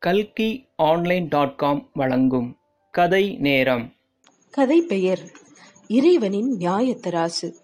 [0.00, 2.56] கல்கி online dot com வழங்கும்
[2.90, 3.92] கதை நேரம்.
[4.50, 5.30] கதை பெயர்
[5.88, 7.54] இறைவனின் நியாயத்தராசு.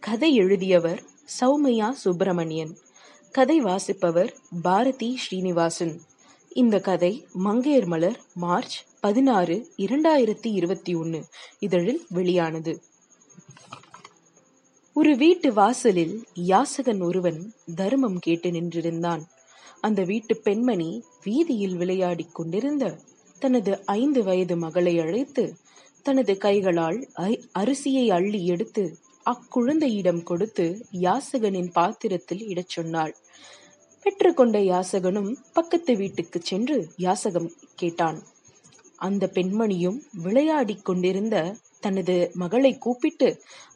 [0.00, 1.02] கதை எழுதியவர்
[1.40, 2.76] சௌமையா சுப்பிரமணியன்.
[3.30, 6.00] கதை வாசிப்பவர் பாரதி ஸ்ரீனிவாசன்.
[6.48, 11.24] இந்த கதை மங்கையர் மலர் மார்ச் பதினாறு இரண்டாயிரத்தி இருபத்தி ஒன்று
[11.58, 12.82] இதழில் வெளியானது.
[14.92, 19.22] ஒரு வீட்டு வாசலில் யாசகன் ஒருவன் தர்மம் கேட்டு நின்றிருந்தான்.
[19.82, 20.90] அந்த வீட்டு பெண்மணி
[21.24, 22.84] வீதியில் விளையாடிக் கொண்டிருந்த
[23.38, 25.44] தனது ஐந்து வயது மகளை அழைத்து
[26.02, 26.98] தனது கைகளால்
[27.58, 28.84] அரிசியை அள்ளி எடுத்து
[29.26, 30.64] அக்குழந்தையிடம் கொடுத்து
[31.06, 33.12] யாசகனின் பாத்திரத்தில் இடச் சொன்னாள்.
[34.04, 38.18] பெற்றுக்கொண்ட யாசகனும் பக்கத்து வீட்டுக்கு சென்று யாசகம் கேட்டான்.
[38.96, 41.36] அந்த பெண்மணியும் விளையாடிக் கொண்டிருந்த
[41.80, 43.28] தனது மகளை கூப்பிட்டு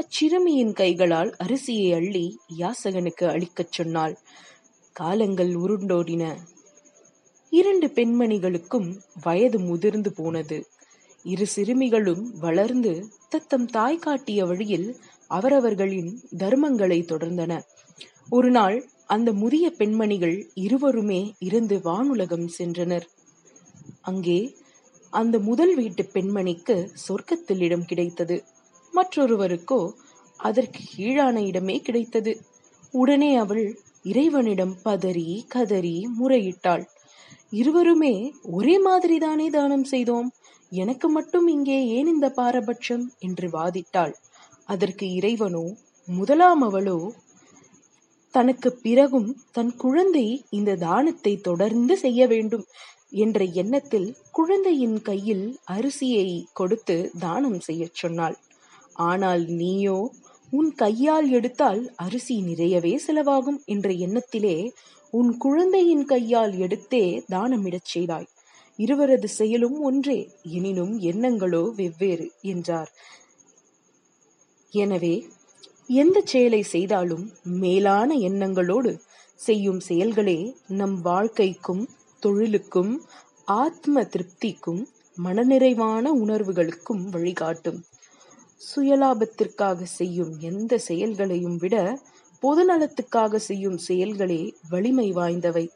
[0.00, 2.26] அச்சிறுமியின் கைகளால் அரிசியை அள்ளி
[2.58, 4.16] யாசகனுக்கு அளிக்கச் சொன்னாள்.
[4.96, 6.36] காலங்கள் உருண்டோடின.
[7.50, 10.66] இரண்டு பெண்மணிகளுக்கும் வயது முதிர்ந்து போனது.
[11.22, 14.96] இரு சிறுமிகளும் வளர்ந்து தத்தம் தாய் காட்டிய வழியில்
[15.28, 17.60] அவரவர்களின் தர்மங்களை தொடர்ந்தன.
[18.30, 23.06] ஒரு நாள் அந்த முதிய பெண்மணிகள் இருவருமே இருந்து வானுலகம் சென்றனர்.
[24.00, 24.56] அங்கே
[25.10, 28.44] அந்த முதல் வீட்டு பெண்மணிக்கு சொர்க்கத்தில் இடம் கிடைத்தது.
[28.94, 29.92] மற்றொருவருக்கோ
[30.36, 32.40] அதற்கு கீழான இடமே கிடைத்தது.
[32.90, 36.84] உடனே அவள் இறைவனிடம் பதறி கதறி முறையிட்டாள்.
[37.52, 38.14] இருவருமே
[38.50, 40.28] ஒரே மாதிரிதானே தானம் செய்தோம்.
[40.72, 43.04] எனக்கு மட்டும் இங்கே ஏன் இந்த பாரபட்சம்?
[43.18, 44.14] என்று வாதிட்டாள்.
[44.64, 45.64] அதற்கு இறைவனோ
[46.08, 46.98] முதலாம் அவளோ
[48.34, 52.64] தனக்கு பிறகும் தன் குழந்தை இந்த தானத்தை தொடர்ந்து செய்ய வேண்டும்
[53.16, 58.36] என்ற எண்ணத்தில் குழந்தையின் கையில் அரிசியை கொடுத்து தானம் செய்யச் சொன்னாள்.
[59.02, 59.98] ஆனால் நீயோ
[60.56, 64.56] உன் கையால் எடுத்தால் அரிசி நிறையவே செலவாகும் என்ற எண்ணத்திலே
[65.12, 68.28] உன் குழந்தையின் கையால் எடுத்தே தானமிடச் செய்தாய்.
[68.78, 70.18] இருவரது செயலும் ஒன்றே
[70.56, 72.90] எனினும் எண்ணங்களோ வெவ்வேறு என்றார்.
[74.72, 75.14] எனவே
[75.94, 77.24] எந்த செயலை செய்தாலும்
[77.62, 78.92] மேலான எண்ணங்களோடு
[79.40, 80.38] செய்யும் செயல்களே
[80.80, 81.84] நம் வாழ்க்கைக்கும்
[82.22, 82.92] தொழிலுக்கும்
[83.62, 84.82] ஆத்ம திருப்திக்கும்
[85.18, 87.80] மனநிறைவான உணர்வுகளுக்கும் வழிகாட்டும்.
[88.60, 91.98] சுயலாபத்திற்காக செய்யும் எந்த செயல்களையும் விட
[92.42, 95.68] பொதுநலத்துக்காக செய்யும் செயல்களே வலிமை வாய்ந்தவை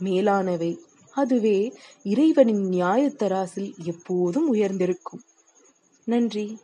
[0.00, 0.76] மேலானவை.
[1.12, 1.72] அதுவே
[2.02, 5.22] இறைவனின் நியாயத்தராசில் எப்போதும் உயர்ந்திருக்கும்.
[6.04, 6.58] நன்றி.